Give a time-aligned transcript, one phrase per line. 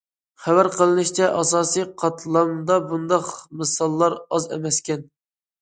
[0.43, 3.29] خەۋەر قىلىنىشىچە، ئاساسىي قاتلامدا بۇنداق
[3.61, 5.07] مىساللار ئاز ئەمەسكەن.